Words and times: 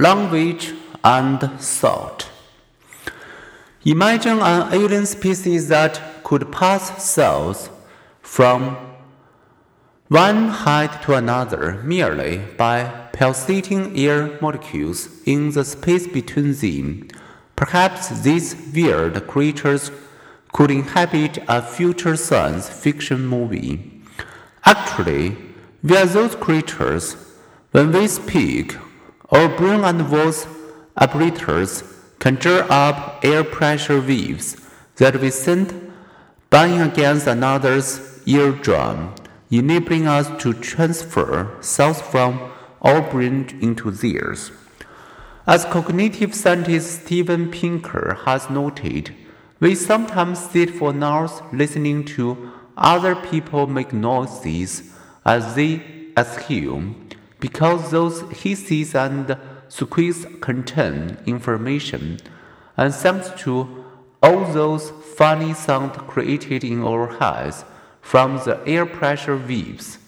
Language 0.00 0.72
and 1.04 1.38
thought. 1.60 2.30
Imagine 3.84 4.40
an 4.40 4.72
alien 4.72 5.04
species 5.04 5.68
that 5.68 6.24
could 6.24 6.50
pass 6.50 7.04
cells 7.04 7.68
from 8.22 8.78
one 10.08 10.48
height 10.48 11.02
to 11.02 11.12
another 11.12 11.82
merely 11.84 12.38
by 12.56 12.84
pulsating 13.12 13.94
air 13.94 14.38
molecules 14.40 15.22
in 15.26 15.50
the 15.50 15.66
space 15.66 16.06
between 16.06 16.54
them. 16.54 17.06
Perhaps 17.54 18.22
these 18.22 18.56
weird 18.74 19.26
creatures 19.26 19.90
could 20.54 20.70
inhabit 20.70 21.44
a 21.46 21.60
future 21.60 22.16
science 22.16 22.70
fiction 22.70 23.26
movie. 23.26 24.00
Actually, 24.64 25.36
we 25.82 25.94
are 25.94 26.06
those 26.06 26.34
creatures. 26.36 27.16
When 27.72 27.92
we 27.92 28.06
speak, 28.06 28.78
our 29.32 29.48
brain 29.48 29.84
and 29.84 30.02
voice 30.02 30.46
apparatus 30.96 31.84
conjure 32.18 32.66
up 32.68 33.24
air 33.24 33.44
pressure 33.44 34.00
waves 34.00 34.56
that 34.96 35.20
we 35.20 35.30
send 35.30 35.92
banging 36.50 36.80
against 36.80 37.26
another's 37.26 38.20
eardrum, 38.26 39.14
enabling 39.50 40.06
us 40.06 40.28
to 40.42 40.52
transfer 40.52 41.56
thoughts 41.62 42.00
from 42.00 42.50
our 42.82 43.00
brain 43.00 43.46
into 43.60 43.90
theirs. 43.90 44.50
As 45.46 45.64
cognitive 45.64 46.34
scientist 46.34 47.04
Steven 47.04 47.50
Pinker 47.50 48.18
has 48.24 48.50
noted, 48.50 49.14
we 49.60 49.74
sometimes 49.74 50.38
sit 50.38 50.70
for 50.70 50.92
hours 51.02 51.40
listening 51.52 52.04
to 52.16 52.50
other 52.76 53.14
people 53.14 53.66
make 53.66 53.92
noises 53.92 54.92
as 55.24 55.54
they 55.54 55.82
assume 56.16 57.08
because 57.40 57.90
those 57.90 58.20
hisses 58.30 58.94
and 58.94 59.36
squeaks 59.68 60.26
contain 60.40 61.16
information, 61.26 62.18
and 62.76 62.94
thanks 62.94 63.30
to 63.42 63.84
all 64.22 64.44
those 64.52 64.90
funny 65.16 65.54
sounds 65.54 65.96
created 66.06 66.62
in 66.62 66.84
our 66.84 67.18
heads 67.18 67.64
from 68.00 68.36
the 68.38 68.60
air 68.66 68.86
pressure 68.86 69.36
waves, 69.36 69.98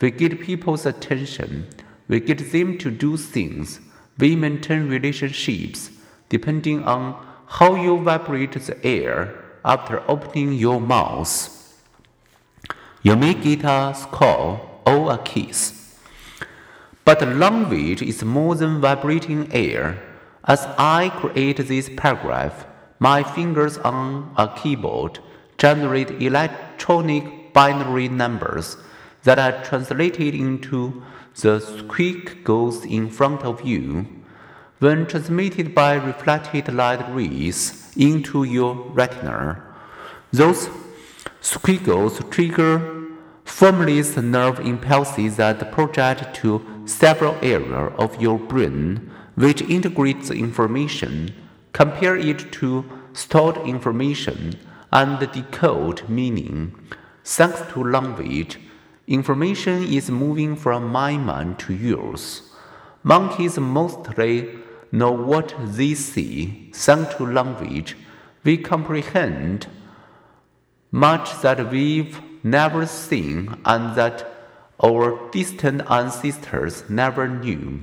we 0.00 0.10
get 0.10 0.40
people's 0.40 0.84
attention, 0.86 1.66
we 2.08 2.20
get 2.20 2.52
them 2.52 2.76
to 2.78 2.90
do 2.90 3.16
things, 3.16 3.80
we 4.18 4.36
maintain 4.36 4.88
relationships 4.88 5.90
depending 6.28 6.82
on 6.84 7.14
how 7.46 7.74
you 7.74 7.98
vibrate 8.00 8.52
the 8.52 8.86
air 8.86 9.44
after 9.64 10.02
opening 10.10 10.52
your 10.54 10.80
mouth. 10.80 11.58
You 13.02 13.16
may 13.16 13.34
get 13.34 13.64
a 13.64 13.94
call 14.10 14.82
or 14.86 15.12
a 15.12 15.18
kiss. 15.18 15.81
But 17.04 17.26
language 17.26 18.00
is 18.02 18.22
more 18.22 18.54
than 18.54 18.80
vibrating 18.80 19.52
air. 19.52 20.00
As 20.44 20.66
I 20.78 21.08
create 21.08 21.56
this 21.56 21.90
paragraph, 21.96 22.66
my 22.98 23.22
fingers 23.22 23.78
on 23.78 24.32
a 24.36 24.48
keyboard 24.56 25.18
generate 25.58 26.22
electronic 26.22 27.52
binary 27.52 28.08
numbers 28.08 28.76
that 29.24 29.38
are 29.38 29.64
translated 29.64 30.34
into 30.34 31.02
the 31.40 31.60
squeak 31.60 32.44
goes 32.44 32.84
in 32.84 33.10
front 33.10 33.42
of 33.42 33.62
you. 33.62 34.06
When 34.78 35.06
transmitted 35.06 35.74
by 35.74 35.94
reflected 35.94 36.72
light 36.72 37.04
rays 37.14 37.92
into 37.96 38.44
your 38.44 38.74
retina, 38.74 39.62
those 40.32 40.68
squiggles 41.40 42.20
trigger 42.30 43.02
formless 43.44 44.16
nerve 44.16 44.60
impulses 44.60 45.36
that 45.36 45.72
project 45.72 46.34
to 46.36 46.64
several 46.84 47.36
areas 47.42 47.92
of 47.98 48.20
your 48.20 48.38
brain, 48.38 49.10
which 49.34 49.62
integrates 49.62 50.28
the 50.28 50.34
information, 50.34 51.34
compare 51.72 52.16
it 52.16 52.52
to 52.52 52.84
stored 53.12 53.56
information, 53.58 54.54
and 54.92 55.18
decode 55.32 56.08
meaning. 56.08 56.74
Thanks 57.24 57.62
to 57.72 57.84
language, 57.84 58.58
information 59.06 59.84
is 59.84 60.10
moving 60.10 60.56
from 60.56 60.88
my 60.88 61.16
mind 61.16 61.58
to 61.60 61.74
yours. 61.74 62.50
Monkeys 63.02 63.58
mostly 63.58 64.58
know 64.90 65.10
what 65.10 65.54
they 65.60 65.94
see. 65.94 66.70
Thanks 66.74 67.14
to 67.16 67.26
language, 67.26 67.96
we 68.44 68.58
comprehend 68.58 69.66
much 70.90 71.40
that 71.40 71.70
we've 71.70 72.20
never 72.42 72.86
seen 72.86 73.56
and 73.64 73.96
that 73.96 74.26
our 74.82 75.30
distant 75.30 75.82
ancestors 75.90 76.88
never 76.88 77.28
knew. 77.28 77.80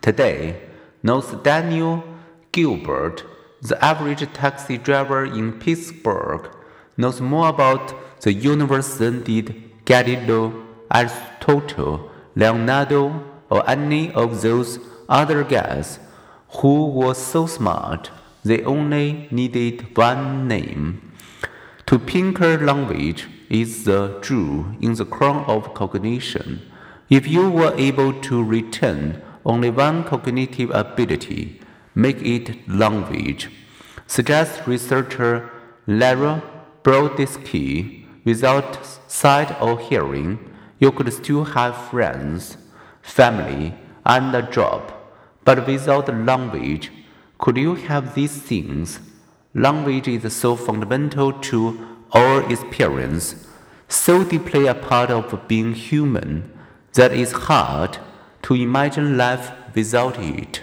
Today, 0.00 0.60
knows 1.02 1.26
Daniel 1.42 2.04
Gilbert, 2.52 3.24
the 3.62 3.82
average 3.84 4.32
taxi 4.32 4.78
driver 4.78 5.24
in 5.24 5.58
Pittsburgh, 5.58 6.48
knows 6.96 7.20
more 7.20 7.48
about 7.48 7.94
the 8.22 8.32
universe 8.32 8.98
than 8.98 9.22
did 9.22 9.84
Galileo, 9.84 10.66
Aristotle, 10.92 12.10
Leonardo, 12.36 13.24
or 13.48 13.68
any 13.68 14.12
of 14.12 14.42
those 14.42 14.78
other 15.08 15.42
guys 15.42 15.98
who 16.58 16.86
were 16.88 17.14
so 17.14 17.46
smart 17.46 18.10
they 18.44 18.62
only 18.64 19.28
needed 19.30 19.96
one 19.96 20.48
name. 20.48 21.12
To 21.86 21.98
Pinker 21.98 22.58
language, 22.58 23.28
is 23.50 23.84
the 23.84 24.18
jewel 24.22 24.64
in 24.80 24.94
the 24.94 25.04
crown 25.04 25.44
of 25.46 25.74
cognition. 25.74 26.62
If 27.10 27.26
you 27.26 27.50
were 27.50 27.74
able 27.76 28.12
to 28.20 28.42
retain 28.42 29.20
only 29.44 29.70
one 29.70 30.04
cognitive 30.04 30.70
ability, 30.70 31.60
make 31.94 32.22
it 32.22 32.68
language. 32.68 33.50
Suggests 34.06 34.66
researcher 34.66 35.50
Lera 35.86 36.42
Boroditsky. 36.84 38.06
Without 38.24 38.78
sight 39.10 39.60
or 39.62 39.78
hearing, 39.78 40.38
you 40.78 40.92
could 40.92 41.10
still 41.12 41.44
have 41.44 41.88
friends, 41.88 42.58
family, 43.00 43.74
and 44.04 44.34
a 44.34 44.42
job. 44.42 44.92
But 45.44 45.66
without 45.66 46.14
language, 46.14 46.92
could 47.38 47.56
you 47.56 47.74
have 47.74 48.14
these 48.14 48.36
things? 48.42 49.00
Language 49.54 50.06
is 50.06 50.32
so 50.36 50.54
fundamental 50.54 51.32
to 51.32 51.86
our 52.12 52.50
experience 52.50 53.46
so 53.88 54.24
deeply 54.24 54.66
a 54.66 54.74
part 54.74 55.10
of 55.10 55.48
being 55.48 55.74
human 55.74 56.50
that 56.94 57.12
it's 57.12 57.32
hard 57.32 57.98
to 58.42 58.54
imagine 58.54 59.16
life 59.16 59.52
without 59.74 60.18
it. 60.18 60.60